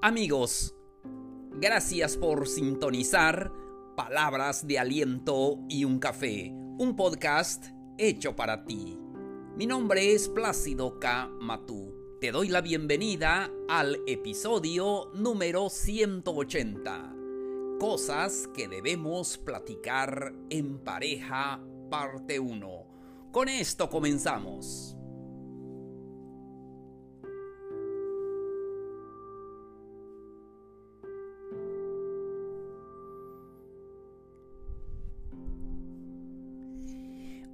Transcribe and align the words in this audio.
Amigos, 0.00 0.76
gracias 1.54 2.16
por 2.16 2.46
sintonizar 2.46 3.52
Palabras 3.96 4.64
de 4.64 4.78
Aliento 4.78 5.58
y 5.68 5.84
un 5.84 5.98
Café, 5.98 6.52
un 6.52 6.94
podcast 6.94 7.66
hecho 7.98 8.36
para 8.36 8.64
ti. 8.64 8.96
Mi 9.56 9.66
nombre 9.66 10.12
es 10.12 10.28
Plácido 10.28 11.00
K. 11.00 11.28
Matú. 11.40 11.96
Te 12.20 12.30
doy 12.30 12.46
la 12.46 12.60
bienvenida 12.60 13.50
al 13.68 13.98
episodio 14.06 15.10
número 15.14 15.68
180. 15.68 17.16
Cosas 17.80 18.48
que 18.54 18.68
debemos 18.68 19.36
platicar 19.36 20.32
en 20.48 20.78
pareja, 20.78 21.60
parte 21.90 22.38
1. 22.38 22.86
Con 23.32 23.48
esto 23.48 23.90
comenzamos. 23.90 24.87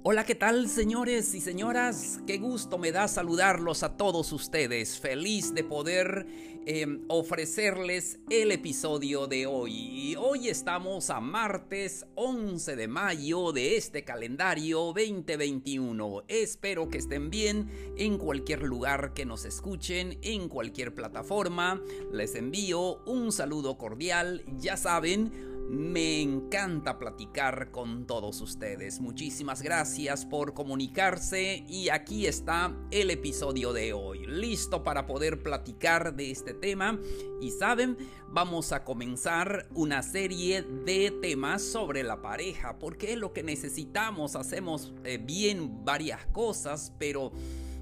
Hola, 0.07 0.23
¿qué 0.23 0.35
tal 0.35 0.69
señores 0.69 1.33
y 1.33 1.41
señoras? 1.41 2.19
Qué 2.27 2.37
gusto 2.37 2.77
me 2.77 2.91
da 2.91 3.07
saludarlos 3.07 3.81
a 3.81 3.97
todos 3.97 4.31
ustedes. 4.33 4.99
Feliz 4.99 5.55
de 5.55 5.63
poder 5.63 6.27
em, 6.67 7.03
ofrecerles 7.07 8.19
el 8.29 8.51
episodio 8.51 9.25
de 9.25 9.47
hoy. 9.47 10.15
Hoy 10.15 10.49
estamos 10.49 11.09
a 11.09 11.19
martes 11.21 12.05
11 12.13 12.75
de 12.75 12.87
mayo 12.87 13.51
de 13.51 13.77
este 13.77 14.03
calendario 14.03 14.93
2021. 14.93 16.25
Espero 16.27 16.87
que 16.87 16.99
estén 16.99 17.31
bien 17.31 17.71
en 17.97 18.19
cualquier 18.19 18.61
lugar 18.61 19.15
que 19.15 19.25
nos 19.25 19.43
escuchen, 19.43 20.19
en 20.21 20.49
cualquier 20.49 20.93
plataforma. 20.93 21.81
Les 22.11 22.35
envío 22.35 23.03
un 23.07 23.31
saludo 23.31 23.79
cordial. 23.79 24.43
Ya 24.59 24.77
saben, 24.77 25.54
me 25.69 26.21
encanta 26.21 26.99
platicar 26.99 27.71
con 27.71 28.05
todos 28.05 28.41
ustedes. 28.41 28.99
Muchísimas 28.99 29.61
gracias 29.61 30.25
por 30.25 30.53
comunicarse 30.53 31.63
y 31.67 31.89
aquí 31.89 32.27
está 32.27 32.75
el 32.91 33.09
episodio 33.09 33.73
de 33.73 33.93
hoy. 33.93 34.25
Listo 34.27 34.83
para 34.83 35.07
poder 35.07 35.41
platicar 35.41 36.15
de 36.15 36.31
este 36.31 36.53
tema. 36.53 36.99
Y 37.41 37.51
saben, 37.51 37.97
vamos 38.27 38.71
a 38.71 38.83
comenzar 38.83 39.67
una 39.73 40.03
serie 40.03 40.61
de 40.61 41.11
temas 41.21 41.63
sobre 41.63 42.03
la 42.03 42.21
pareja. 42.21 42.77
Porque 42.77 43.13
es 43.13 43.17
lo 43.17 43.33
que 43.33 43.43
necesitamos. 43.43 44.35
Hacemos 44.35 44.93
eh, 45.03 45.17
bien 45.17 45.83
varias 45.83 46.25
cosas, 46.27 46.93
pero... 46.99 47.31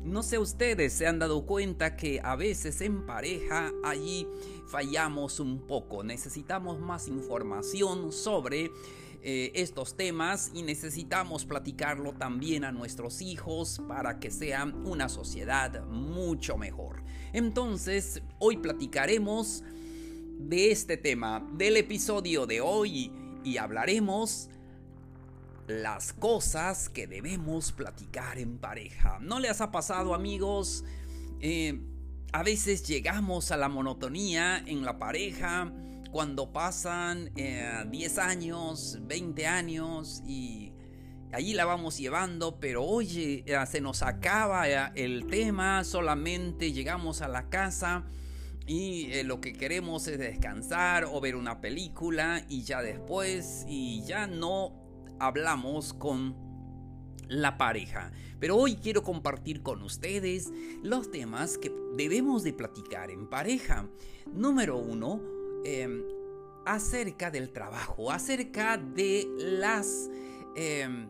No 0.04 0.22
sé 0.22 0.38
ustedes 0.38 0.92
se 0.92 1.08
han 1.08 1.18
dado 1.18 1.46
cuenta 1.46 1.96
que 1.96 2.20
a 2.22 2.36
veces 2.36 2.82
en 2.82 3.06
pareja 3.06 3.72
allí 3.86 4.28
fallamos 4.68 5.40
un 5.40 5.66
poco. 5.66 6.04
Necesitamos 6.04 6.78
más 6.82 7.08
información 7.08 8.12
sobre 8.12 8.70
eh, 9.22 9.52
estos 9.56 9.96
temas 9.96 10.52
y 10.54 10.64
necesitamos 10.64 11.46
platicarlo 11.46 12.12
también 12.12 12.66
a 12.66 12.74
nuestros 12.74 13.22
hijos 13.22 13.82
para 13.88 14.20
que 14.20 14.30
sean 14.30 14.86
una 14.86 15.08
sociedad 15.08 15.86
mucho 15.86 16.58
mejor. 16.58 17.06
Entonces, 17.32 18.22
hoy 18.40 18.58
platicaremos 18.58 19.64
de 20.38 20.72
este 20.72 20.98
tema, 20.98 21.50
del 21.54 21.78
episodio 21.78 22.46
de 22.46 22.60
hoy 22.60 23.10
y 23.46 23.56
hablaremos 23.56 24.50
las 25.68 26.14
cosas 26.14 26.90
que 26.90 27.08
debemos 27.08 27.72
platicar 27.72 28.38
en 28.38 28.58
pareja. 28.58 29.20
¿No 29.22 29.40
les 29.40 29.62
ha 29.62 29.72
pasado 29.72 30.14
amigos? 30.14 30.84
Eh, 31.40 31.80
a 32.32 32.44
veces 32.44 32.84
llegamos 32.84 33.52
a 33.52 33.58
la 33.58 33.70
monotonía 33.70 34.58
en 34.66 34.84
la 34.84 34.98
pareja 34.98 35.72
cuando 36.12 36.52
pasan 36.52 37.32
10 37.34 37.38
eh, 37.38 38.22
años, 38.22 39.00
20 39.02 39.48
años 39.48 40.22
y 40.28 40.74
allí 41.32 41.54
la 41.54 41.66
vamos 41.66 41.98
llevando, 41.98 42.60
pero 42.60 42.84
oye, 42.84 43.44
eh, 43.48 43.58
se 43.66 43.82
nos 43.82 44.04
acaba 44.04 44.68
el 44.68 45.28
tema, 45.28 45.84
solamente 45.84 46.72
llegamos 46.74 47.22
a 47.22 47.28
la 47.28 47.50
casa 47.50 48.04
y 48.66 49.24
lo 49.24 49.42
que 49.42 49.54
queremos 49.54 50.08
es 50.08 50.18
descansar 50.18 51.06
o 51.06 51.20
ver 51.20 51.36
una 51.36 51.60
película 51.62 52.46
y 52.48 52.64
ya 52.64 52.82
después 52.82 53.66
y 53.68 54.04
ya 54.06 54.28
no 54.28 54.83
hablamos 55.20 55.94
con 55.94 56.36
la 57.28 57.58
pareja. 57.58 58.12
Pero 58.40 58.58
hoy 58.58 58.76
quiero 58.76 59.04
compartir 59.04 59.62
con 59.64 59.82
ustedes 59.82 60.52
los 60.82 61.12
temas 61.12 61.58
que 61.58 61.72
debemos 61.96 62.44
de 62.44 62.54
platicar 62.54 63.10
en 63.10 63.28
pareja. 63.28 63.88
Número 64.32 64.78
uno, 64.78 65.22
em, 65.64 66.04
acerca 66.66 67.32
del 67.32 67.52
trabajo, 67.52 68.12
acerca 68.12 68.78
de 68.78 69.28
las 69.38 70.10
em, 70.56 71.08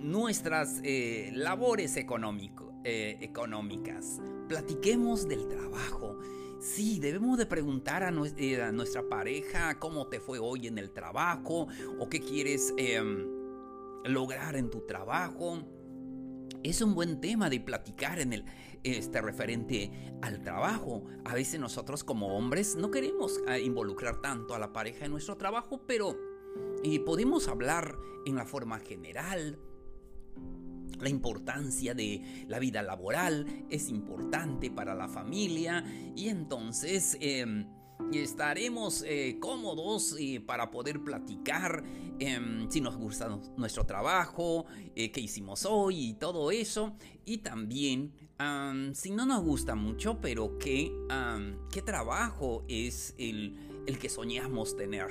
nuestras 0.00 0.80
eh, 0.84 1.30
labores 1.34 1.96
eh, 1.96 3.18
económicas. 3.20 4.20
Platiquemos 4.48 5.26
del 5.28 5.48
trabajo. 5.48 6.18
Sí, 6.64 6.98
debemos 6.98 7.36
de 7.36 7.44
preguntar 7.44 8.02
eh, 8.38 8.62
a, 8.62 8.72
nuestra 8.72 9.06
pareja 9.06 9.78
cómo 9.78 10.06
te 10.06 10.18
fue 10.18 10.38
hoy 10.38 10.66
en 10.66 10.78
el 10.78 10.92
trabajo 10.92 11.68
o 11.98 12.08
qué 12.08 12.20
quieres 12.20 12.72
em, 12.78 13.28
lograr 14.06 14.56
en 14.56 14.70
tu 14.70 14.80
trabajo. 14.80 15.62
Es 16.62 16.80
un 16.80 16.94
buen 16.94 17.20
tema 17.20 17.50
de 17.50 17.60
platicar 17.60 18.18
en 18.18 18.32
el 18.32 18.46
este 18.82 19.20
referente 19.20 19.90
al 20.22 20.40
trabajo. 20.40 21.04
A 21.26 21.34
veces 21.34 21.60
nosotros 21.60 22.02
como 22.02 22.34
hombres 22.34 22.76
no 22.76 22.90
queremos 22.90 23.42
ah, 23.46 23.58
involucrar 23.58 24.22
tanto 24.22 24.54
a 24.54 24.58
la 24.58 24.72
pareja 24.72 25.04
en 25.04 25.10
nuestro 25.10 25.36
trabajo, 25.36 25.82
pero 25.86 26.16
eh, 26.82 26.98
podemos 26.98 27.46
hablar 27.46 27.98
en 28.24 28.36
la 28.36 28.46
forma 28.46 28.78
general 28.78 29.58
la 31.00 31.08
importancia 31.08 31.94
de 31.94 32.44
la 32.48 32.58
vida 32.58 32.82
laboral 32.82 33.46
es 33.70 33.88
importante 33.88 34.70
para 34.70 34.94
la 34.94 35.08
familia 35.08 35.84
y 36.16 36.28
entonces 36.28 37.16
em, 37.20 37.66
estaremos 38.12 39.02
eh, 39.06 39.38
cómodos 39.40 40.16
eh, 40.18 40.40
para 40.44 40.70
poder 40.70 41.02
platicar 41.02 41.82
em, 42.18 42.70
si 42.70 42.80
nos 42.80 42.96
gusta 42.96 43.40
nuestro 43.56 43.84
trabajo, 43.84 44.66
eh, 44.94 45.10
qué 45.10 45.20
hicimos 45.20 45.64
hoy 45.64 46.10
y 46.10 46.14
todo 46.14 46.50
eso. 46.50 46.96
Y 47.24 47.38
también 47.38 48.12
si 48.92 49.10
no 49.10 49.24
nos 49.24 49.42
gusta 49.42 49.74
mucho, 49.74 50.20
pero 50.20 50.58
qué, 50.58 50.92
qué 51.72 51.80
trabajo 51.80 52.64
es 52.68 53.14
el, 53.16 53.73
el 53.86 53.98
que 53.98 54.08
soñamos 54.08 54.76
tener 54.76 55.10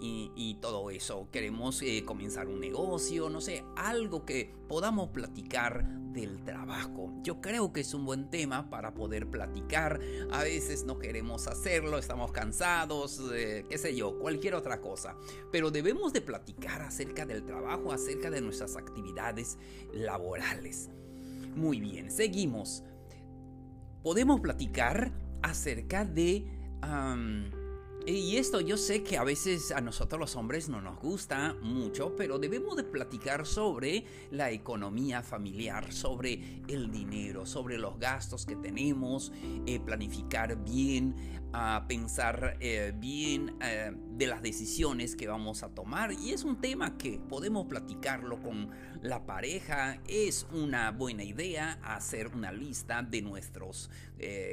y, 0.00 0.58
todo 0.60 0.90
eso. 0.90 1.28
Queremos 1.30 1.80
eh, 1.82 2.04
comenzar 2.04 2.48
un 2.48 2.60
negocio, 2.60 3.30
no 3.30 3.40
sé, 3.40 3.64
algo 3.76 4.24
que 4.24 4.52
podamos 4.68 5.10
platicar 5.10 5.86
del 6.12 6.44
trabajo. 6.44 7.12
Yo 7.22 7.40
creo 7.40 7.72
que 7.72 7.80
es 7.80 7.94
un 7.94 8.04
buen 8.04 8.30
tema 8.30 8.70
para 8.70 8.94
poder 8.94 9.28
platicar. 9.28 10.00
A 10.30 10.42
veces 10.42 10.84
no 10.84 10.98
queremos 10.98 11.46
hacerlo, 11.48 11.98
estamos 11.98 12.32
cansados, 12.32 13.20
eh, 13.34 13.64
qué 13.68 13.78
sé 13.78 13.96
yo, 13.96 14.18
cualquier 14.18 14.54
otra 14.54 14.80
cosa. 14.80 15.16
Pero 15.50 15.70
debemos 15.70 16.12
de 16.12 16.20
platicar 16.20 16.82
acerca 16.82 17.26
del 17.26 17.44
trabajo, 17.44 17.92
acerca 17.92 18.30
de 18.30 18.40
nuestras 18.40 18.76
actividades 18.76 19.58
laborales. 19.92 20.90
Muy 21.56 21.80
bien, 21.80 22.10
seguimos. 22.10 22.82
Podemos 24.02 24.40
platicar 24.40 25.12
acerca 25.42 26.04
de... 26.04 26.46
Y 28.06 28.36
esto 28.36 28.60
yo 28.60 28.76
sé 28.76 29.02
que 29.02 29.16
a 29.16 29.24
veces 29.24 29.72
a 29.72 29.80
nosotros 29.80 30.20
los 30.20 30.36
hombres 30.36 30.68
no 30.68 30.82
nos 30.82 31.00
gusta 31.00 31.56
mucho, 31.62 32.14
pero 32.14 32.38
debemos 32.38 32.76
de 32.76 32.84
platicar 32.84 33.46
sobre 33.46 34.04
la 34.30 34.50
economía 34.50 35.22
familiar, 35.22 35.90
sobre 35.90 36.62
el 36.68 36.90
dinero, 36.90 37.46
sobre 37.46 37.78
los 37.78 37.98
gastos 37.98 38.44
que 38.44 38.56
tenemos, 38.56 39.32
eh, 39.64 39.80
planificar 39.80 40.62
bien, 40.62 41.14
a 41.54 41.86
pensar 41.88 42.58
eh, 42.60 42.92
bien 42.94 43.56
eh, 43.62 43.92
de 43.94 44.26
las 44.26 44.42
decisiones 44.42 45.16
que 45.16 45.26
vamos 45.26 45.62
a 45.62 45.70
tomar. 45.70 46.12
Y 46.12 46.32
es 46.32 46.44
un 46.44 46.60
tema 46.60 46.98
que 46.98 47.18
podemos 47.18 47.66
platicarlo 47.66 48.42
con 48.42 48.68
la 49.04 49.24
pareja. 49.24 50.00
Es 50.08 50.46
una 50.52 50.90
buena 50.90 51.22
idea 51.22 51.78
hacer 51.84 52.28
una 52.28 52.50
lista 52.50 53.02
de 53.02 53.22
nuestros 53.22 53.90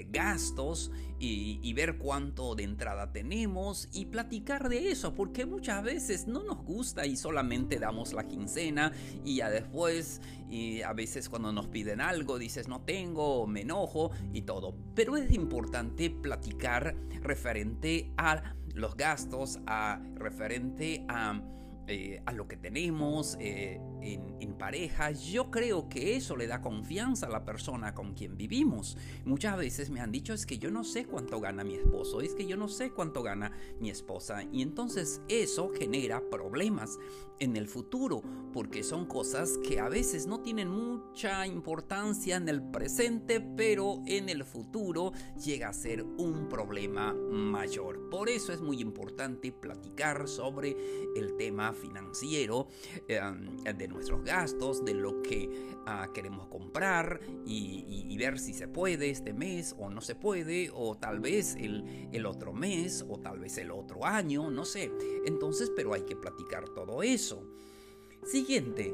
gastos 0.09 0.91
y 1.17 1.73
ver 1.73 1.97
cuánto 1.97 2.55
de 2.55 2.63
entrada 2.63 3.13
tenemos 3.13 3.87
y 3.93 4.07
platicar 4.07 4.67
de 4.67 4.91
eso, 4.91 5.13
porque 5.13 5.45
muchas 5.45 5.81
veces 5.81 6.27
no 6.27 6.43
nos 6.43 6.65
gusta 6.65 7.05
y 7.05 7.15
solamente 7.15 7.79
damos 7.79 8.11
la 8.11 8.27
quincena 8.27 8.91
y 9.23 9.37
ya 9.37 9.49
después, 9.49 10.19
y 10.49 10.81
a 10.81 10.91
veces 10.91 11.29
cuando 11.29 11.53
nos 11.53 11.67
piden 11.67 12.01
algo 12.01 12.37
dices 12.37 12.67
no 12.67 12.81
tengo, 12.81 13.47
me 13.47 13.61
enojo 13.61 14.11
y 14.33 14.41
todo. 14.41 14.75
Pero 14.93 15.15
es 15.15 15.31
importante 15.31 16.09
platicar 16.09 16.95
referente 17.21 18.11
a 18.17 18.55
los 18.73 18.97
gastos, 18.97 19.59
a 19.67 20.01
referente 20.15 21.05
a, 21.07 21.39
eh, 21.87 22.21
a 22.25 22.31
lo 22.31 22.47
que 22.47 22.57
tenemos. 22.57 23.37
Eh, 23.39 23.79
en, 24.01 24.53
pareja, 24.61 25.09
yo 25.11 25.49
creo 25.49 25.89
que 25.89 26.15
eso 26.15 26.35
le 26.35 26.45
da 26.45 26.61
confianza 26.61 27.25
a 27.25 27.29
la 27.29 27.45
persona 27.45 27.95
con 27.95 28.13
quien 28.13 28.37
vivimos. 28.37 28.95
Muchas 29.25 29.57
veces 29.57 29.89
me 29.89 29.99
han 29.99 30.11
dicho 30.11 30.33
es 30.33 30.45
que 30.45 30.59
yo 30.59 30.69
no 30.69 30.83
sé 30.83 31.05
cuánto 31.05 31.39
gana 31.39 31.63
mi 31.63 31.75
esposo, 31.75 32.21
es 32.21 32.35
que 32.35 32.45
yo 32.45 32.57
no 32.57 32.67
sé 32.67 32.91
cuánto 32.91 33.23
gana 33.23 33.51
mi 33.79 33.89
esposa. 33.89 34.43
Y 34.51 34.61
entonces 34.61 35.21
eso 35.29 35.71
genera 35.75 36.21
problemas 36.29 36.99
en 37.39 37.57
el 37.57 37.67
futuro, 37.67 38.21
porque 38.53 38.83
son 38.83 39.07
cosas 39.07 39.57
que 39.67 39.79
a 39.79 39.89
veces 39.89 40.27
no 40.27 40.41
tienen 40.41 40.69
mucha 40.69 41.47
importancia 41.47 42.35
en 42.35 42.47
el 42.47 42.61
presente, 42.61 43.41
pero 43.41 44.03
en 44.05 44.29
el 44.29 44.43
futuro 44.45 45.11
llega 45.43 45.69
a 45.69 45.73
ser 45.73 46.03
un 46.03 46.47
problema 46.47 47.13
mayor. 47.13 48.09
Por 48.09 48.29
eso 48.29 48.53
es 48.53 48.61
muy 48.61 48.79
importante 48.79 49.51
platicar 49.51 50.27
sobre 50.27 50.77
el 51.15 51.35
tema 51.35 51.70
financiero 51.73 52.67
eh, 53.07 53.19
de 53.75 53.87
nuestros 53.87 54.23
gastos, 54.23 54.83
de 54.83 54.93
lo 54.93 55.21
que 55.21 55.49
ah, 55.85 56.09
queremos 56.13 56.47
comprar 56.47 57.19
y, 57.45 58.17
ver 58.21 58.37
si 58.37 58.53
se 58.53 58.67
puede 58.67 59.09
este 59.09 59.33
mes 59.33 59.75
o 59.79 59.89
no 59.89 59.99
se 59.99 60.13
puede, 60.13 60.69
o 60.71 60.95
tal 60.95 61.19
vez 61.19 61.55
el, 61.55 62.09
el 62.11 62.27
otro 62.27 62.53
mes 62.53 63.03
o 63.09 63.17
tal 63.17 63.39
vez 63.39 63.57
el 63.57 63.71
otro 63.71 64.05
año, 64.05 64.51
no 64.51 64.63
sé. 64.63 64.91
Entonces, 65.25 65.71
pero 65.75 65.95
hay 65.95 66.03
que 66.03 66.15
platicar 66.15 66.69
todo 66.69 67.01
eso. 67.01 67.43
Siguiente, 68.23 68.93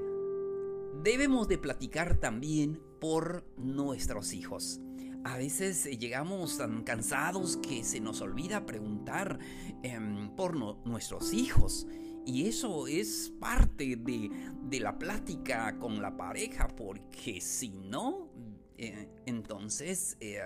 debemos 1.04 1.50
de 1.50 1.58
platicar 1.58 2.16
también 2.16 2.82
por 3.02 3.44
nuestros 3.58 4.32
hijos. 4.32 4.80
A 5.24 5.38
veces 5.38 5.86
llegamos 6.00 6.58
tan 6.58 6.84
cansados 6.84 7.58
que 7.58 7.84
se 7.84 8.00
nos 8.00 8.22
olvida 8.22 8.66
preguntar 8.66 9.40
em, 9.84 10.30
por 10.36 10.56
nuestros 10.86 11.34
hijos. 11.34 11.86
Y 12.28 12.46
eso 12.46 12.88
es 12.88 13.32
parte 13.40 13.96
de, 13.96 14.80
la 14.82 15.00
plática 15.00 15.80
con 15.80 16.02
la 16.02 16.18
pareja, 16.18 16.68
porque 16.68 17.40
si 17.40 17.70
no, 17.70 18.30
eh, 18.78 19.08
entonces, 19.26 20.18
eh, 20.20 20.42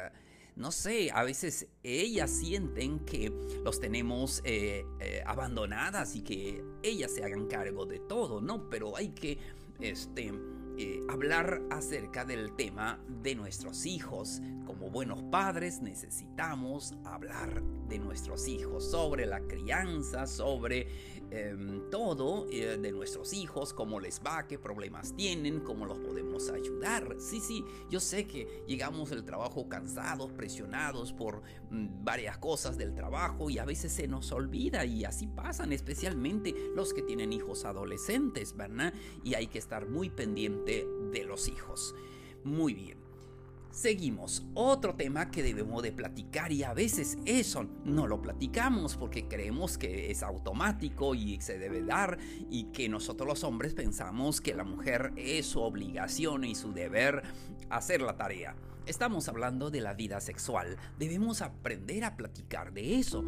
no 0.55 0.71
sé, 0.71 1.09
a 1.11 1.23
veces 1.23 1.69
ellas 1.81 2.29
sienten 2.29 2.99
que 2.99 3.33
los 3.63 3.79
tenemos 3.79 4.43
eh, 4.45 4.85
abandonadas 5.25 6.15
y 6.15 6.21
que 6.21 6.63
ellas 6.83 7.15
se 7.15 7.23
hagan 7.23 7.47
cargo 7.47 7.87
de 7.87 7.97
todo, 7.97 8.41
¿no? 8.41 8.69
Pero 8.69 8.95
hay 8.95 9.09
que, 9.09 9.39
este, 9.79 10.31
hablar 11.09 11.63
acerca 11.71 12.25
del 12.25 12.55
tema 12.55 13.03
de 13.23 13.33
nuestros 13.33 13.87
hijos. 13.87 14.39
Como 14.67 14.91
buenos 14.91 15.23
padres 15.23 15.81
necesitamos 15.81 16.93
hablar 17.05 17.63
de 17.91 17.99
nuestros 17.99 18.47
hijos, 18.47 18.89
sobre 18.89 19.25
la 19.25 19.41
crianza, 19.41 20.25
sobre 20.25 20.87
em, 21.29 21.89
todo 21.89 22.47
eh, 22.49 22.77
de 22.77 22.91
nuestros 22.93 23.33
hijos, 23.33 23.73
cómo 23.73 23.99
les 23.99 24.21
va, 24.25 24.47
qué 24.47 24.57
problemas 24.57 25.13
tienen, 25.15 25.59
cómo 25.59 25.85
los 25.85 25.99
podemos 25.99 26.49
ayudar. 26.49 27.17
Sí, 27.19 27.41
sí, 27.41 27.65
yo 27.89 27.99
sé 27.99 28.25
que 28.27 28.63
llegamos 28.65 29.09
del 29.09 29.25
trabajo 29.25 29.67
cansados, 29.67 30.31
presionados 30.31 31.11
por 31.11 31.41
mm, 31.69 32.03
varias 32.03 32.37
cosas 32.37 32.77
del 32.77 32.93
trabajo 32.93 33.49
y 33.49 33.59
a 33.59 33.65
veces 33.65 33.91
se 33.91 34.07
nos 34.07 34.31
olvida 34.31 34.85
y 34.85 35.03
así 35.03 35.27
pasan, 35.27 35.73
especialmente 35.73 36.55
los 36.73 36.93
que 36.93 37.01
tienen 37.01 37.33
hijos 37.33 37.65
adolescentes, 37.65 38.55
¿verdad? 38.55 38.93
Y 39.21 39.33
hay 39.33 39.47
que 39.47 39.59
estar 39.59 39.85
muy 39.87 40.09
pendientes 40.09 40.85
de 41.11 41.23
los 41.25 41.49
hijos. 41.49 41.93
Muy 42.45 42.73
bien. 42.73 43.10
Seguimos, 43.71 44.43
otro 44.53 44.95
tema 44.95 45.31
que 45.31 45.41
debemos 45.41 45.81
de 45.81 45.93
platicar 45.93 46.51
y 46.51 46.63
a 46.63 46.73
veces 46.73 47.17
eso 47.25 47.63
no 47.85 48.05
lo 48.05 48.21
platicamos 48.21 48.97
porque 48.97 49.29
creemos 49.29 49.77
que 49.77 50.11
es 50.11 50.23
automático 50.23 51.15
y 51.15 51.39
se 51.39 51.57
debe 51.57 51.81
dar 51.81 52.17
y 52.49 52.65
que 52.65 52.89
nosotros 52.89 53.29
los 53.29 53.43
hombres 53.45 53.73
pensamos 53.73 54.41
que 54.41 54.53
la 54.53 54.65
mujer 54.65 55.13
es 55.15 55.45
su 55.45 55.61
obligación 55.61 56.43
y 56.43 56.53
su 56.53 56.73
deber 56.73 57.23
hacer 57.69 58.01
la 58.01 58.17
tarea. 58.17 58.57
Estamos 58.85 59.29
hablando 59.29 59.71
de 59.71 59.79
la 59.79 59.93
vida 59.93 60.19
sexual, 60.19 60.75
debemos 60.99 61.41
aprender 61.41 62.03
a 62.03 62.17
platicar 62.17 62.73
de 62.73 62.99
eso 62.99 63.23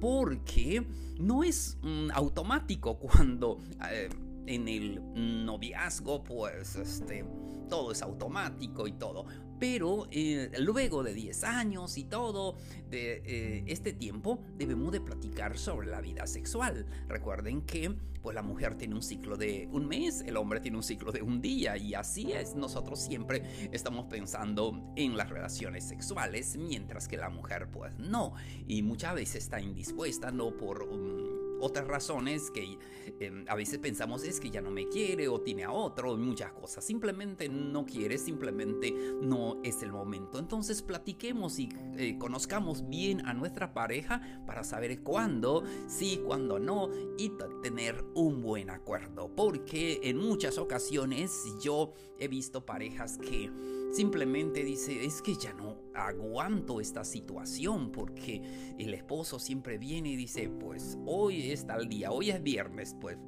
porque 0.00 0.86
no 1.18 1.42
es 1.42 1.76
mm, 1.82 2.10
automático 2.12 2.98
cuando... 2.98 3.58
Eh, 3.90 4.08
en 4.48 4.66
el 4.66 5.44
noviazgo, 5.44 6.24
pues 6.24 6.76
este, 6.76 7.22
todo 7.68 7.92
es 7.92 8.00
automático 8.00 8.88
y 8.88 8.92
todo. 8.92 9.26
Pero 9.58 10.06
eh, 10.10 10.50
luego 10.58 11.02
de 11.02 11.14
10 11.14 11.44
años 11.44 11.98
y 11.98 12.04
todo, 12.04 12.56
de 12.90 13.22
eh, 13.24 13.64
este 13.66 13.92
tiempo, 13.92 14.40
debemos 14.56 14.92
de 14.92 15.00
platicar 15.00 15.58
sobre 15.58 15.88
la 15.88 16.00
vida 16.00 16.26
sexual. 16.26 16.86
Recuerden 17.08 17.62
que 17.62 17.96
pues 18.22 18.34
la 18.34 18.42
mujer 18.42 18.74
tiene 18.74 18.94
un 18.94 19.02
ciclo 19.02 19.36
de 19.36 19.68
un 19.72 19.86
mes, 19.86 20.22
el 20.26 20.36
hombre 20.36 20.60
tiene 20.60 20.76
un 20.76 20.82
ciclo 20.82 21.12
de 21.12 21.22
un 21.22 21.40
día 21.40 21.76
y 21.76 21.94
así 21.94 22.32
es. 22.32 22.54
Nosotros 22.54 23.00
siempre 23.00 23.70
estamos 23.72 24.06
pensando 24.06 24.92
en 24.96 25.16
las 25.16 25.30
relaciones 25.30 25.84
sexuales, 25.84 26.56
mientras 26.56 27.08
que 27.08 27.16
la 27.16 27.30
mujer 27.30 27.68
pues 27.70 27.96
no. 27.98 28.34
Y 28.66 28.82
muchas 28.82 29.14
veces 29.14 29.44
está 29.44 29.60
indispuesta, 29.60 30.30
no 30.30 30.56
por... 30.56 30.82
Um, 30.82 31.37
otras 31.60 31.86
razones 31.86 32.50
que 32.50 32.78
em, 33.20 33.44
a 33.48 33.54
veces 33.54 33.78
pensamos 33.78 34.24
es 34.24 34.40
que 34.40 34.50
ya 34.50 34.60
no 34.60 34.70
me 34.70 34.88
quiere 34.88 35.28
o 35.28 35.40
tiene 35.40 35.64
a 35.64 35.72
otro, 35.72 36.16
muchas 36.16 36.52
cosas. 36.52 36.84
Simplemente 36.84 37.48
no 37.48 37.86
quiere, 37.86 38.18
simplemente 38.18 38.94
no 39.20 39.60
es 39.62 39.82
el 39.82 39.92
momento. 39.92 40.38
Entonces 40.38 40.82
platiquemos 40.82 41.58
y 41.58 41.68
eh, 41.96 42.16
conozcamos 42.18 42.88
bien 42.88 43.26
a 43.26 43.34
nuestra 43.34 43.74
pareja 43.74 44.42
para 44.46 44.64
saber 44.64 45.02
cuándo 45.02 45.62
sí, 45.86 46.20
cuándo 46.24 46.58
no 46.58 46.90
y 47.16 47.32
tener 47.62 48.04
un 48.14 48.42
buen 48.42 48.70
acuerdo. 48.70 49.30
Porque 49.34 50.00
en 50.02 50.18
muchas 50.18 50.58
ocasiones 50.58 51.44
yo 51.62 51.92
he 52.18 52.28
visto 52.28 52.64
parejas 52.64 53.18
que 53.18 53.50
simplemente 53.92 54.64
dice 54.64 55.04
es 55.04 55.22
que 55.22 55.34
ya 55.34 55.52
no 55.52 55.78
aguanto 55.94 56.80
esta 56.80 57.04
situación 57.04 57.90
porque 57.90 58.42
el 58.78 58.94
esposo 58.94 59.38
siempre 59.38 59.78
viene 59.78 60.10
y 60.10 60.16
dice 60.16 60.48
pues 60.48 60.98
hoy 61.06 61.50
es 61.50 61.66
tal 61.66 61.88
día, 61.88 62.10
hoy 62.10 62.30
es 62.30 62.42
viernes, 62.42 62.94
pues 63.00 63.18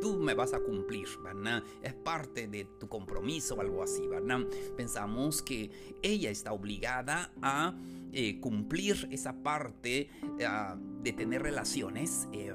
tú 0.00 0.18
me 0.18 0.34
vas 0.34 0.54
a 0.54 0.60
cumplir, 0.60 1.08
¿verdad? 1.22 1.62
Es 1.82 1.94
parte 1.94 2.46
de 2.46 2.64
tu 2.78 2.88
compromiso 2.88 3.56
o 3.56 3.60
algo 3.60 3.82
así, 3.82 4.06
¿verdad? 4.06 4.40
Pensamos 4.76 5.42
que 5.42 5.70
ella 6.02 6.30
está 6.30 6.52
obligada 6.52 7.32
a 7.42 7.76
eh, 8.12 8.40
cumplir 8.40 9.08
esa 9.10 9.42
parte 9.42 10.08
ah, 10.46 10.76
de 11.02 11.12
tener 11.12 11.42
relaciones 11.42 12.28
eh, 12.32 12.54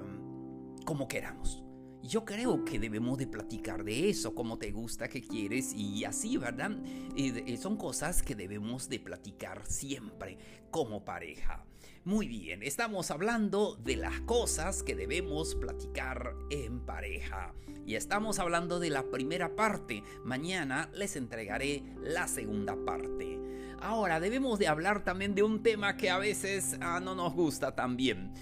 como 0.86 1.07
queramos. 1.07 1.62
Yo 2.04 2.26
creo 2.26 2.66
que 2.66 2.80
debemos 2.80 3.18
de 3.18 3.28
platicar 3.28 3.86
de 3.86 4.10
eso, 4.10 4.36
como 4.36 4.58
te 4.58 4.72
gusta, 4.72 5.08
que 5.08 5.22
quieres 5.22 5.74
y 5.74 6.04
así, 6.04 6.36
¿verdad? 6.36 6.72
Y 7.16 7.56
son 7.56 7.77
cosas 7.77 8.22
que 8.22 8.36
debemos 8.36 8.89
de 8.89 9.00
platicar 9.00 9.66
siempre 9.66 10.38
como 10.70 11.06
pareja. 11.06 11.66
Muy 12.04 12.27
bien, 12.27 12.62
estamos 12.62 13.10
hablando 13.10 13.77
de 13.77 13.96
las 13.96 14.20
cosas 14.22 14.84
que 14.84 14.96
debemos 14.96 15.56
platicar 15.56 16.36
en 16.50 16.82
pareja. 16.82 17.54
Y 17.86 17.96
estamos 17.96 18.39
hablando 18.39 18.82
de 18.82 18.89
la 18.89 19.10
primera 19.10 19.56
parte. 19.56 20.04
Mañana 20.25 20.89
les 20.94 21.16
entregaré 21.16 21.84
la 22.01 22.27
segunda 22.27 22.75
parte. 22.84 23.39
Ahora 23.80 24.20
debemos 24.20 24.60
de 24.60 24.68
hablar 24.68 25.06
también 25.06 25.36
de 25.36 25.44
un 25.44 25.63
tema 25.63 25.96
que 25.96 26.10
a 26.10 26.18
veces 26.18 26.77
ah, 26.82 27.00
no 27.01 27.16
nos 27.16 27.34
gusta 27.34 27.75
también 27.75 28.34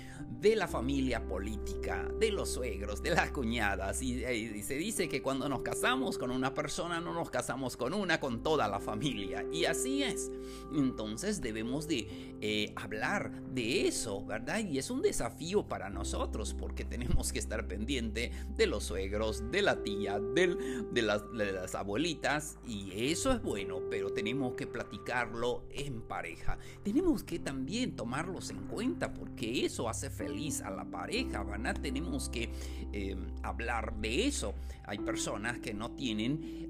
de 0.42 0.56
la 0.56 0.68
familia 0.68 1.24
política, 1.24 2.12
de 2.20 2.32
los 2.32 2.50
suegros, 2.50 3.04
de 3.04 3.12
las 3.12 3.30
cuñadas. 3.30 4.02
Eh, 4.02 4.54
y, 4.56 4.64
se 4.64 4.74
dice 4.74 5.08
que 5.08 5.22
cuando 5.22 5.48
nos 5.48 5.62
casamos 5.62 6.18
con 6.18 6.32
una 6.32 6.56
persona, 6.56 7.00
no 7.00 7.14
nos 7.14 7.30
casamos 7.30 7.78
con 7.78 7.94
una, 7.94 8.20
con 8.20 8.42
toda 8.42 8.68
la 8.68 8.80
familia. 8.80 9.46
Y 9.54 9.66
así 9.66 10.02
es. 10.02 10.32
Entonces 10.74 11.42
debemos 11.42 11.88
de 11.88 12.08
eh, 12.42 12.74
hablar 12.76 13.44
de 13.52 13.88
eso, 13.88 14.26
¿verdad? 14.26 14.60
Y 14.60 14.80
es 14.80 14.90
un 14.90 15.04
desafío 15.04 15.68
para 15.68 15.92
nosotros 15.92 16.56
porque 16.56 16.86
tenemos 16.86 17.32
que 17.32 17.38
estar 17.38 17.68
pendiente 17.68 18.32
de 18.56 18.66
los 18.66 18.86
suegros, 18.86 19.52
de 19.52 19.62
la 19.62 19.84
tía, 19.84 20.20
del, 20.20 20.92
de, 20.92 21.02
las, 21.04 21.22
de 21.34 21.52
las 21.52 21.76
abuelitas. 21.76 22.58
Y 22.66 23.12
eso 23.12 23.32
es 23.32 23.44
bueno, 23.44 23.80
pero 23.92 24.12
tenemos 24.12 24.56
que 24.56 24.66
platicarlo 24.66 25.66
en 25.70 26.02
pareja. 26.02 26.58
Tenemos 26.84 27.24
que 27.24 27.38
también 27.38 27.96
tomarlos 27.96 28.50
en 28.50 28.66
cuenta 28.66 29.14
porque 29.14 29.66
eso 29.66 29.88
hace 29.88 30.10
feliz 30.10 30.31
a 30.64 30.72
la 30.72 30.86
pareja, 30.86 31.44
¿verdad? 31.44 31.76
Tenemos 31.82 32.30
que 32.30 32.50
eh, 32.94 33.16
hablar 33.44 33.96
de 33.98 34.28
eso. 34.28 34.54
Hay 34.86 34.98
personas 35.00 35.60
que 35.60 35.74
no 35.74 35.92
tienen 35.92 36.62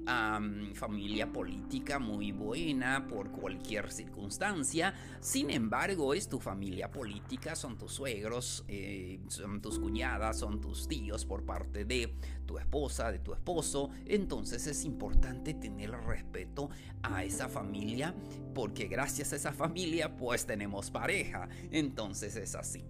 familia 0.74 1.32
política 1.32 1.98
muy 1.98 2.32
buena 2.32 3.06
por 3.06 3.30
cualquier 3.30 3.92
circunstancia, 3.92 4.94
sin 5.20 5.50
embargo 5.50 6.14
es 6.14 6.28
tu 6.28 6.40
familia 6.40 6.90
política, 6.90 7.54
son 7.54 7.78
tus 7.78 7.92
suegros, 7.92 8.64
eh, 8.68 9.20
son 9.28 9.60
tus 9.60 9.78
cuñadas, 9.78 10.38
son 10.38 10.60
tus 10.60 10.88
tíos 10.88 11.24
por 11.24 11.44
parte 11.44 11.84
de 11.84 12.14
tu 12.46 12.58
esposa, 12.58 13.12
de 13.12 13.20
tu 13.20 13.32
esposo, 13.32 13.90
entonces 14.06 14.66
es 14.66 14.84
importante 14.84 15.54
tener 15.54 15.90
respeto 15.90 16.68
a 17.02 17.22
esa 17.24 17.48
familia 17.48 18.14
porque 18.54 18.88
gracias 18.88 19.32
a 19.32 19.36
esa 19.36 19.52
familia 19.52 20.16
pues 20.16 20.46
tenemos 20.46 20.90
pareja, 20.90 21.48
entonces 21.70 22.36
es 22.36 22.54
así. 22.54 22.84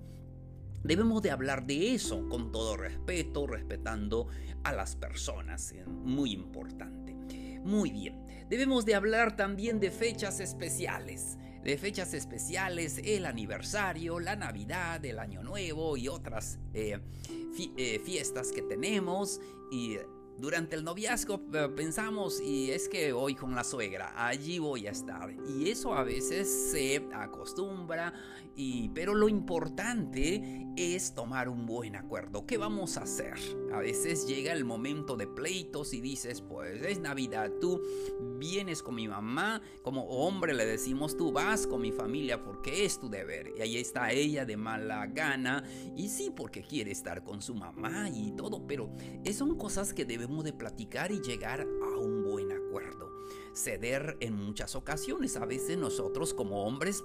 Debemos 0.84 1.22
de 1.22 1.30
hablar 1.30 1.66
de 1.66 1.94
eso 1.94 2.28
con 2.28 2.50
todo 2.50 2.76
respeto, 2.76 3.46
respetando 3.46 4.28
a 4.64 4.72
las 4.72 4.96
personas. 4.96 5.74
Muy 5.86 6.32
importante. 6.32 7.14
Muy 7.64 7.90
bien. 7.90 8.26
Debemos 8.48 8.84
de 8.84 8.94
hablar 8.94 9.36
también 9.36 9.78
de 9.80 9.90
fechas 9.90 10.40
especiales. 10.40 11.38
De 11.62 11.78
fechas 11.78 12.12
especiales, 12.12 13.00
el 13.04 13.24
aniversario, 13.24 14.18
la 14.18 14.34
Navidad, 14.34 15.04
el 15.04 15.20
Año 15.20 15.44
Nuevo 15.44 15.96
y 15.96 16.08
otras 16.08 16.58
eh, 16.74 16.98
eh, 17.76 18.00
fiestas 18.04 18.50
que 18.50 18.62
tenemos. 18.62 19.40
Y 19.70 19.98
durante 20.38 20.74
el 20.74 20.82
noviazgo 20.82 21.40
eh, 21.54 21.68
pensamos 21.76 22.40
y 22.40 22.72
es 22.72 22.88
que 22.88 23.12
voy 23.12 23.34
con 23.34 23.54
la 23.54 23.62
suegra, 23.62 24.12
allí 24.16 24.58
voy 24.58 24.86
a 24.86 24.90
estar. 24.90 25.32
Y 25.48 25.70
eso 25.70 25.94
a 25.94 26.02
veces 26.02 26.70
se 26.72 27.06
acostumbra, 27.14 28.12
y, 28.56 28.88
pero 28.90 29.14
lo 29.14 29.28
importante 29.28 30.61
es 30.76 31.14
tomar 31.14 31.48
un 31.48 31.66
buen 31.66 31.96
acuerdo. 31.96 32.46
¿Qué 32.46 32.56
vamos 32.56 32.96
a 32.96 33.02
hacer? 33.02 33.34
A 33.72 33.78
veces 33.78 34.26
llega 34.26 34.52
el 34.52 34.64
momento 34.64 35.16
de 35.16 35.26
pleitos 35.26 35.92
y 35.92 36.00
dices, 36.00 36.40
pues 36.40 36.82
es 36.82 37.00
Navidad, 37.00 37.50
tú 37.60 37.80
vienes 38.38 38.82
con 38.82 38.94
mi 38.94 39.08
mamá, 39.08 39.60
como 39.82 40.04
hombre 40.04 40.54
le 40.54 40.64
decimos, 40.64 41.16
tú 41.16 41.32
vas 41.32 41.66
con 41.66 41.80
mi 41.80 41.92
familia 41.92 42.42
porque 42.42 42.84
es 42.84 42.98
tu 42.98 43.08
deber. 43.08 43.52
Y 43.56 43.62
ahí 43.62 43.76
está 43.76 44.12
ella 44.12 44.44
de 44.44 44.56
mala 44.56 45.06
gana, 45.06 45.64
y 45.96 46.08
sí, 46.08 46.30
porque 46.34 46.62
quiere 46.62 46.90
estar 46.90 47.22
con 47.22 47.42
su 47.42 47.54
mamá 47.54 48.08
y 48.08 48.32
todo, 48.32 48.66
pero 48.66 48.90
son 49.32 49.56
cosas 49.56 49.92
que 49.92 50.04
debemos 50.04 50.44
de 50.44 50.52
platicar 50.52 51.12
y 51.12 51.20
llegar 51.20 51.60
a 51.60 51.98
un 51.98 52.22
buen 52.22 52.52
acuerdo. 52.52 53.10
Ceder 53.54 54.16
en 54.20 54.34
muchas 54.34 54.74
ocasiones. 54.74 55.36
A 55.36 55.46
veces 55.46 55.76
nosotros 55.78 56.34
como 56.34 56.64
hombres 56.64 57.04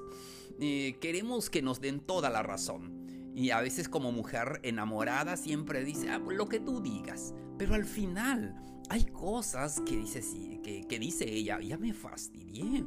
eh, 0.60 0.98
queremos 1.00 1.50
que 1.50 1.62
nos 1.62 1.82
den 1.82 2.00
toda 2.00 2.30
la 2.30 2.44
razón. 2.44 3.07
Y 3.38 3.52
a 3.52 3.62
veces 3.62 3.88
como 3.88 4.12
mujer 4.12 4.60
enamorada 4.64 5.38
siempre 5.38 5.84
dice, 5.84 6.10
ah, 6.10 6.18
lo 6.18 6.50
que 6.50 6.60
tú 6.60 6.82
digas. 6.82 7.36
Pero 7.60 7.76
al 7.76 7.86
final 7.86 8.56
hay 8.90 9.04
cosas 9.06 9.80
que 9.82 9.96
dice, 9.96 10.24
que, 10.64 10.88
que 10.90 10.98
dice 10.98 11.32
ella, 11.32 11.60
ya 11.62 11.78
me 11.78 11.94
fastidié 11.94 12.84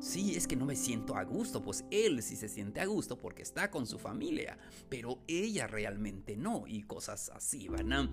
Sí, 0.00 0.36
es 0.36 0.46
que 0.46 0.54
no 0.54 0.64
me 0.64 0.76
siento 0.76 1.16
a 1.16 1.24
gusto, 1.24 1.62
pues 1.62 1.84
él 1.90 2.22
sí 2.22 2.36
se 2.36 2.48
siente 2.48 2.80
a 2.80 2.86
gusto 2.86 3.18
porque 3.18 3.42
está 3.42 3.70
con 3.70 3.84
su 3.84 3.98
familia, 3.98 4.56
pero 4.88 5.18
ella 5.26 5.66
realmente 5.66 6.36
no 6.36 6.64
y 6.68 6.82
cosas 6.82 7.30
así, 7.34 7.68
¿verdad? 7.68 8.08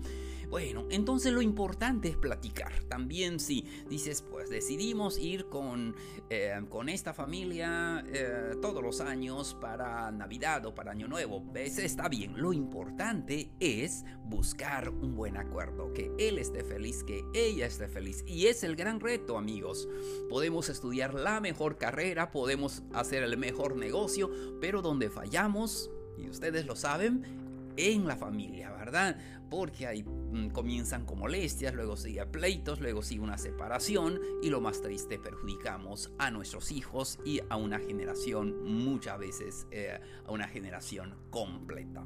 Bueno, 0.50 0.86
entonces 0.90 1.32
lo 1.32 1.42
importante 1.42 2.08
es 2.08 2.16
platicar. 2.16 2.82
También 2.84 3.38
si 3.38 3.64
dices, 3.88 4.22
pues 4.22 4.50
decidimos 4.50 5.18
ir 5.18 5.48
con, 5.48 5.94
eh, 6.28 6.60
con 6.68 6.88
esta 6.88 7.14
familia 7.14 8.04
eh, 8.08 8.54
todos 8.60 8.82
los 8.82 9.00
años 9.00 9.56
para 9.60 10.10
Navidad 10.10 10.66
o 10.66 10.74
para 10.74 10.90
Año 10.90 11.06
Nuevo, 11.06 11.44
está 11.54 12.08
bien. 12.08 12.40
Lo 12.40 12.52
importante 12.52 13.50
es 13.60 14.04
buscar 14.24 14.88
un 14.88 15.14
buen 15.14 15.36
acuerdo, 15.36 15.92
que 15.92 16.10
él 16.18 16.38
esté 16.38 16.64
feliz, 16.64 17.04
que 17.04 17.24
ella 17.32 17.66
esté 17.66 17.86
feliz. 17.86 18.24
Y 18.26 18.46
es 18.46 18.64
el 18.64 18.74
gran 18.74 18.98
reto, 18.98 19.38
amigos. 19.38 19.88
Podemos 20.28 20.68
estudiar 20.68 21.14
la 21.14 21.40
mejor 21.40 21.75
carrera, 21.76 22.30
podemos 22.30 22.82
hacer 22.92 23.22
el 23.22 23.36
mejor 23.36 23.76
negocio, 23.76 24.30
pero 24.60 24.82
donde 24.82 25.10
fallamos, 25.10 25.90
y 26.18 26.28
ustedes 26.28 26.66
lo 26.66 26.76
saben, 26.76 27.46
en 27.76 28.06
la 28.06 28.16
familia, 28.16 28.70
¿verdad? 28.70 29.16
Porque 29.50 29.86
ahí 29.86 30.02
mm, 30.02 30.48
comienzan 30.48 31.04
con 31.04 31.18
molestias, 31.18 31.74
luego 31.74 31.96
sigue 31.96 32.24
pleitos, 32.26 32.80
luego 32.80 33.02
sigue 33.02 33.20
una 33.20 33.38
separación 33.38 34.20
y 34.42 34.50
lo 34.50 34.60
más 34.60 34.80
triste, 34.80 35.18
perjudicamos 35.18 36.10
a 36.18 36.30
nuestros 36.30 36.72
hijos 36.72 37.18
y 37.24 37.40
a 37.48 37.56
una 37.56 37.78
generación, 37.78 38.64
muchas 38.64 39.18
veces 39.18 39.66
eh, 39.70 39.98
a 40.26 40.32
una 40.32 40.48
generación 40.48 41.14
completa. 41.30 42.04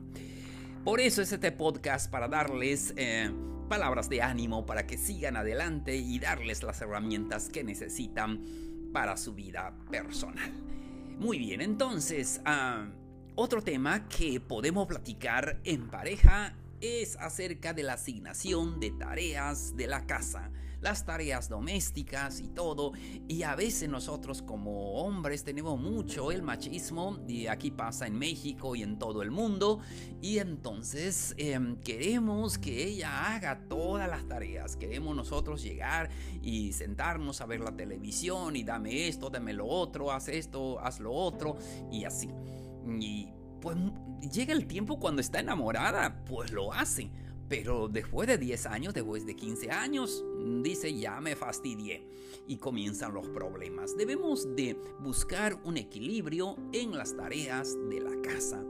Por 0.84 1.00
eso 1.00 1.22
es 1.22 1.32
este 1.32 1.52
podcast 1.52 2.10
para 2.10 2.26
darles 2.26 2.94
eh, 2.96 3.30
palabras 3.68 4.08
de 4.08 4.22
ánimo 4.22 4.66
para 4.66 4.86
que 4.86 4.98
sigan 4.98 5.36
adelante 5.36 5.96
y 5.96 6.18
darles 6.18 6.62
las 6.62 6.80
herramientas 6.80 7.48
que 7.48 7.62
necesitan 7.62 8.42
para 8.92 9.16
su 9.16 9.34
vida 9.34 9.74
personal. 9.90 10.52
Muy 11.18 11.38
bien, 11.38 11.60
entonces, 11.60 12.40
ah, 12.44 12.88
otro 13.34 13.62
tema 13.62 14.08
que 14.08 14.40
podemos 14.40 14.86
platicar 14.86 15.60
en 15.64 15.88
pareja 15.88 16.56
es 16.80 17.16
acerca 17.16 17.72
de 17.74 17.82
la 17.82 17.94
asignación 17.94 18.80
de 18.80 18.90
tareas 18.90 19.76
de 19.76 19.86
la 19.86 20.06
casa 20.06 20.50
las 20.80 21.04
tareas 21.04 21.48
domésticas 21.48 22.40
y 22.40 22.48
todo. 22.48 22.92
Y 23.28 23.42
a 23.42 23.54
veces 23.54 23.88
nosotros 23.88 24.42
como 24.42 24.94
hombres 24.94 25.44
tenemos 25.44 25.80
mucho 25.80 26.30
el 26.32 26.42
machismo 26.42 27.18
y 27.26 27.46
aquí 27.46 27.70
pasa 27.70 28.06
en 28.06 28.18
México 28.18 28.74
y 28.76 28.82
en 28.82 28.98
todo 28.98 29.22
el 29.22 29.30
mundo. 29.30 29.80
Y 30.20 30.38
entonces 30.38 31.34
em, 31.36 31.76
queremos 31.80 32.58
que 32.58 32.84
ella 32.84 33.34
haga 33.34 33.60
todas 33.68 34.08
las 34.08 34.26
tareas. 34.26 34.76
Queremos 34.76 35.14
nosotros 35.14 35.62
llegar 35.62 36.10
y 36.42 36.72
sentarnos 36.72 37.40
a 37.40 37.46
ver 37.46 37.60
la 37.60 37.74
televisión 37.76 38.56
y 38.56 38.64
dame 38.64 39.08
esto, 39.08 39.30
dame 39.30 39.52
lo 39.52 39.66
otro, 39.66 40.12
haz 40.12 40.28
esto, 40.28 40.80
haz 40.80 41.00
lo 41.00 41.12
otro 41.12 41.56
y 41.90 42.04
así. 42.04 42.28
Y 43.00 43.28
pues 43.60 43.76
llega 44.32 44.52
el 44.52 44.66
tiempo 44.66 44.98
cuando 44.98 45.20
está 45.20 45.40
enamorada, 45.40 46.24
pues 46.24 46.50
lo 46.52 46.72
hace 46.72 47.10
pero 47.50 47.88
después 47.88 48.28
de 48.28 48.38
10 48.38 48.66
años, 48.66 48.94
después 48.94 49.26
de 49.26 49.34
15 49.34 49.72
años, 49.72 50.24
dice 50.62 50.94
ya 50.96 51.20
me 51.20 51.34
fastidié 51.34 52.06
y 52.46 52.58
comienzan 52.58 53.12
los 53.12 53.26
problemas. 53.28 53.96
Debemos 53.96 54.54
de 54.54 54.76
buscar 55.00 55.58
un 55.64 55.76
equilibrio 55.76 56.56
en 56.72 56.96
las 56.96 57.16
tareas 57.16 57.76
de 57.88 58.00
la 58.00 58.22
casa. 58.22 58.64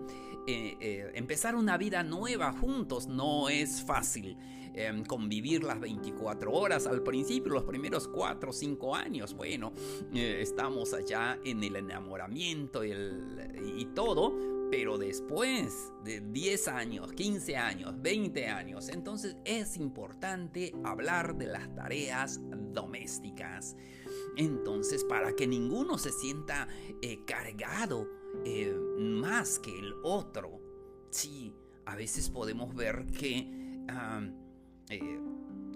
Eh, 0.47 0.79
eh, 0.81 1.13
empezar 1.15 1.57
una 1.57 1.77
vida 1.77 2.03
nueva 2.03 2.53
juntos 2.53 3.07
no 3.07 3.51
es 3.51 3.83
fácil. 3.83 4.39
Em, 4.73 5.05
convivir 5.05 5.63
las 5.63 5.79
24 5.79 6.51
horas 6.51 6.87
al 6.87 7.03
principio, 7.03 7.53
los 7.53 7.65
primeros 7.65 8.09
4 8.09 8.49
o 8.49 8.53
5 8.53 8.97
años, 8.97 9.35
bueno, 9.35 9.73
eh, 10.15 10.39
estamos 10.41 10.95
allá 10.95 11.39
en 11.45 11.63
el 11.65 11.77
enamoramiento 11.77 12.83
y 12.85 13.89
todo, 13.95 14.60
pero 14.71 14.99
después 14.99 15.93
de 16.05 16.21
10 16.21 16.69
años, 16.69 17.13
15 17.13 17.57
años, 17.57 17.95
20 18.01 18.47
años, 18.47 18.89
entonces 18.89 19.37
es 19.45 19.77
importante 19.77 20.73
hablar 20.85 21.37
de 21.37 21.47
las 21.47 21.75
tareas 21.75 22.41
domésticas. 22.73 23.77
Entonces, 24.37 25.05
para 25.05 25.35
que 25.35 25.47
ninguno 25.47 25.99
se 25.99 26.13
sienta 26.13 26.69
eh, 27.03 27.25
cargado 27.27 28.09
eh, 28.45 28.73
más 28.99 29.59
que 29.59 29.77
el 29.77 29.95
otro, 30.05 30.61
sí, 31.11 31.53
a 31.85 31.97
veces 31.97 32.31
podemos 32.31 32.75
ver 32.75 33.07
que 33.07 33.51
eh, 34.89 35.21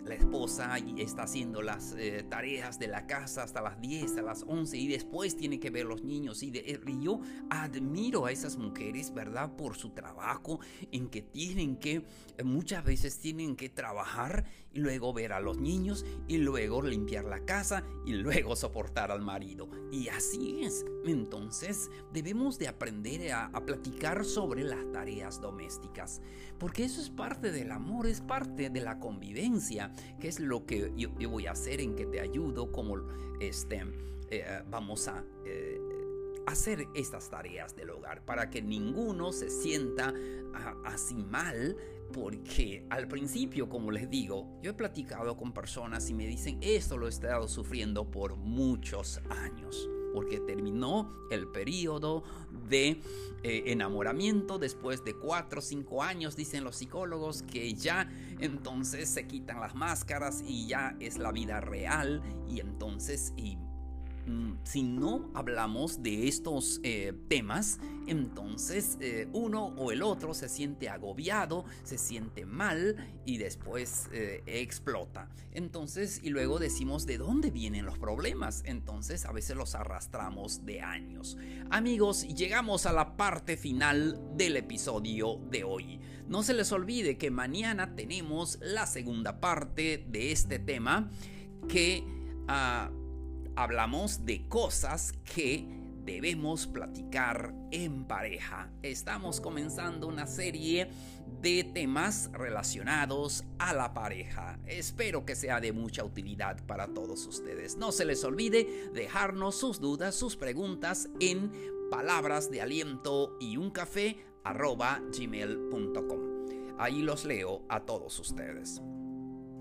la 0.04 0.14
esposa 0.14 0.76
está 0.98 1.22
haciendo 1.22 1.62
las 1.62 1.94
eh, 1.96 2.24
tareas 2.28 2.78
de 2.78 2.88
la 2.88 3.06
casa 3.06 3.42
hasta 3.42 3.62
las 3.62 3.80
10, 3.80 4.18
a 4.18 4.22
las 4.22 4.44
11 4.46 4.76
y 4.76 4.88
después 4.88 5.36
tiene 5.36 5.58
que 5.58 5.70
ver 5.70 5.86
los 5.86 6.02
niños. 6.02 6.42
Y, 6.42 6.50
de, 6.50 6.80
yo 7.00 7.20
admiro 7.50 8.26
a 8.26 8.32
esas 8.32 8.56
mujeres, 8.56 9.12
¿verdad? 9.12 9.56
Por 9.56 9.76
su 9.76 9.90
trabajo 9.90 10.60
en 10.92 11.08
que 11.08 11.22
tienen 11.22 11.76
que, 11.76 12.04
muchas 12.44 12.84
veces 12.84 13.18
tienen 13.18 13.56
que 13.56 13.68
trabajar 13.68 14.44
y 14.72 14.80
luego 14.80 15.12
ver 15.12 15.32
a 15.32 15.40
los 15.40 15.58
niños 15.58 16.04
y 16.26 16.38
luego 16.38 16.82
limpiar 16.82 17.24
la 17.24 17.44
casa 17.44 17.84
y 18.04 18.12
luego 18.12 18.56
soportar 18.56 19.10
al 19.10 19.22
marido. 19.22 19.68
Y 19.90 20.08
así 20.08 20.62
es. 20.62 20.84
Entonces 21.06 21.90
debemos 22.12 22.58
de 22.58 22.68
aprender 22.68 23.32
a, 23.32 23.50
platicar 23.64 24.24
sobre 24.24 24.64
las 24.64 24.90
tareas 24.92 25.40
domésticas. 25.40 26.20
Porque 26.58 26.84
eso 26.84 27.00
es 27.00 27.10
parte 27.10 27.52
del 27.52 27.70
amor, 27.70 28.06
es 28.06 28.20
parte 28.20 28.68
de 28.68 28.80
la 28.80 28.98
convivencia, 28.98 29.92
que 30.20 30.28
es 30.28 30.40
lo 30.40 30.66
que 30.66 30.92
yo, 30.96 31.10
voy 31.30 31.46
a 31.46 31.52
hacer 31.52 31.80
en 31.80 31.94
que 31.94 32.06
te 32.06 32.20
ayudo, 32.20 32.72
como 32.72 32.96
este, 33.40 33.82
eh, 34.30 34.62
vamos 34.68 35.08
a... 35.08 35.24
Eh, 35.44 35.80
hacer 36.46 36.86
estas 36.94 37.30
tareas 37.30 37.74
del 37.74 37.88
hogar 37.88 38.22
para 38.22 38.50
que 38.50 38.60
ninguno 38.60 39.32
se 39.32 39.48
sienta 39.48 40.12
así 40.84 41.14
mal 41.14 41.74
porque 42.12 42.86
al 42.90 43.08
principio, 43.08 43.68
como 43.68 43.90
les 43.90 44.08
digo, 44.08 44.58
yo 44.62 44.70
he 44.70 44.74
platicado 44.74 45.36
con 45.36 45.52
personas 45.52 46.08
y 46.10 46.14
me 46.14 46.26
dicen, 46.26 46.58
esto 46.60 46.96
lo 46.96 47.06
he 47.06 47.10
estado 47.10 47.48
sufriendo 47.48 48.10
por 48.10 48.36
muchos 48.36 49.20
años, 49.30 49.88
porque 50.14 50.38
terminó 50.38 51.12
el 51.28 51.48
periodo 51.48 52.22
de 52.68 53.00
eh, 53.42 53.64
enamoramiento 53.66 54.58
después 54.58 55.04
de 55.04 55.14
4 55.14 55.58
o 55.58 55.62
5 55.62 56.02
años, 56.02 56.36
dicen 56.36 56.64
los 56.64 56.76
psicólogos, 56.76 57.42
que 57.42 57.74
ya 57.74 58.08
entonces 58.38 59.08
se 59.08 59.26
quitan 59.26 59.60
las 59.60 59.74
máscaras 59.74 60.42
y 60.46 60.68
ya 60.68 60.96
es 61.00 61.18
la 61.18 61.32
vida 61.32 61.60
real 61.60 62.22
y 62.48 62.60
entonces 62.60 63.34
si 64.64 64.82
no 64.82 65.30
hablamos 65.34 66.02
de 66.02 66.28
estos 66.28 66.80
eh, 66.82 67.12
temas, 67.28 67.78
entonces 68.06 68.96
eh, 69.00 69.28
uno 69.32 69.66
o 69.76 69.92
el 69.92 70.02
otro 70.02 70.34
se 70.34 70.48
siente 70.48 70.88
agobiado, 70.88 71.64
se 71.82 71.98
siente 71.98 72.46
mal 72.46 72.96
y 73.24 73.38
después 73.38 74.08
eh, 74.12 74.42
explota. 74.46 75.28
Entonces, 75.52 76.20
y 76.22 76.30
luego 76.30 76.58
decimos 76.58 77.06
de 77.06 77.18
dónde 77.18 77.50
vienen 77.50 77.86
los 77.86 77.98
problemas. 77.98 78.62
Entonces, 78.66 79.24
a 79.24 79.32
veces 79.32 79.56
los 79.56 79.74
arrastramos 79.74 80.64
de 80.66 80.80
años. 80.80 81.36
Amigos, 81.70 82.26
llegamos 82.26 82.86
a 82.86 82.92
la 82.92 83.16
parte 83.16 83.56
final 83.56 84.18
del 84.36 84.56
episodio 84.56 85.40
de 85.50 85.64
hoy. 85.64 86.00
No 86.26 86.42
se 86.42 86.54
les 86.54 86.72
olvide 86.72 87.18
que 87.18 87.30
mañana 87.30 87.94
tenemos 87.94 88.58
la 88.60 88.86
segunda 88.86 89.40
parte 89.40 90.04
de 90.08 90.32
este 90.32 90.58
tema 90.58 91.10
que 91.68 92.04
ah, 92.48 92.90
hablamos 93.56 94.24
de 94.24 94.48
cosas 94.48 95.12
que 95.24 95.66
debemos 96.04 96.66
platicar 96.66 97.54
en 97.70 98.04
pareja. 98.04 98.70
Estamos 98.82 99.40
comenzando 99.40 100.06
una 100.06 100.26
serie 100.26 100.90
de 101.40 101.64
temas 101.64 102.30
relacionados 102.32 103.44
a 103.58 103.72
la 103.74 103.94
pareja. 103.94 104.58
Espero 104.66 105.24
que 105.24 105.34
sea 105.34 105.60
de 105.60 105.72
mucha 105.72 106.04
utilidad 106.04 106.64
para 106.66 106.88
todos 106.88 107.26
ustedes. 107.26 107.76
No 107.76 107.92
se 107.92 108.04
les 108.04 108.22
olvide 108.24 108.90
dejarnos 108.92 109.56
sus 109.56 109.80
dudas, 109.80 110.14
sus 110.14 110.36
preguntas 110.36 111.08
en 111.20 111.50
palabras 111.90 112.50
de 112.50 112.60
aliento 112.60 113.36
y 113.40 113.56
un 113.56 113.70
café. 113.70 114.18
Ahí 116.78 117.02
los 117.02 117.24
leo 117.24 117.64
a 117.68 117.80
todos 117.80 118.18
ustedes. 118.18 118.82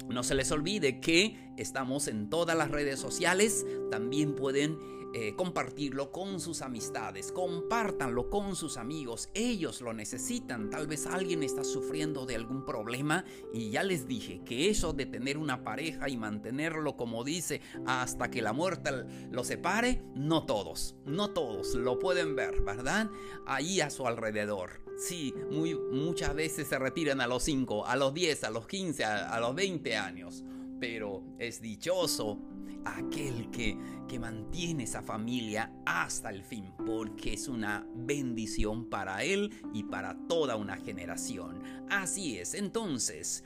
No 0.09 0.23
se 0.23 0.35
les 0.35 0.51
olvide 0.51 0.99
que 0.99 1.53
estamos 1.57 2.07
en 2.07 2.29
todas 2.29 2.57
las 2.57 2.71
redes 2.71 2.99
sociales. 2.99 3.65
También 3.89 4.35
pueden 4.35 4.77
eh, 5.15 5.35
compartirlo 5.35 6.11
con 6.11 6.39
sus 6.39 6.63
amistades, 6.63 7.31
compártanlo 7.31 8.31
con 8.31 8.55
sus 8.55 8.77
amigos, 8.77 9.29
ellos 9.35 9.79
lo 9.79 9.93
necesitan, 9.93 10.71
tal 10.71 10.87
vez 10.87 11.05
alguien 11.05 11.43
está 11.43 11.63
sufriendo 11.63 12.25
de 12.25 12.33
algún 12.33 12.65
problema 12.65 13.23
y 13.53 13.69
ya 13.69 13.83
les 13.83 14.07
dije 14.07 14.41
que 14.43 14.71
eso 14.71 14.91
de 14.91 15.05
tener 15.05 15.37
una 15.37 15.63
pareja 15.63 16.09
y 16.09 16.17
mantenerlo 16.17 16.97
como 16.97 17.23
dice 17.23 17.61
hasta 17.85 18.31
que 18.31 18.41
la 18.41 18.53
muerte 18.53 18.89
lo 19.29 19.43
separe, 19.43 20.01
no 20.15 20.47
todos, 20.47 20.95
no 21.05 21.29
todos 21.29 21.75
lo 21.75 21.99
pueden 21.99 22.35
ver, 22.35 22.61
¿verdad? 22.61 23.11
Ahí 23.45 23.81
a 23.81 23.91
su 23.91 24.07
alrededor. 24.07 24.82
Sí, 24.97 25.33
muy, 25.51 25.75
muchas 25.75 26.35
veces 26.35 26.67
se 26.67 26.79
retiran 26.79 27.21
a 27.21 27.27
los 27.27 27.43
5, 27.43 27.85
a 27.85 27.95
los 27.95 28.13
10, 28.13 28.43
a 28.43 28.49
los 28.49 28.67
15, 28.67 29.03
a 29.03 29.39
los 29.39 29.55
20 29.55 29.97
años 29.97 30.43
pero 30.83 31.23
es 31.39 31.61
dichoso 31.61 32.37
aquel 32.83 33.49
que, 33.51 33.77
que 34.09 34.19
mantiene 34.19 34.83
esa 34.83 35.01
familia 35.01 35.71
hasta 35.85 36.29
el 36.29 36.43
fin, 36.43 36.73
porque 36.85 37.35
es 37.35 37.47
una 37.47 37.87
bendición 37.95 38.89
para 38.89 39.23
él 39.23 39.49
y 39.73 39.83
para 39.83 40.17
toda 40.27 40.57
una 40.57 40.75
generación. 40.75 41.63
Así 41.89 42.37
es, 42.37 42.53
entonces... 42.53 43.45